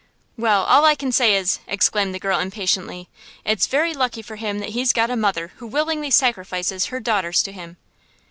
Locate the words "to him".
7.43-7.77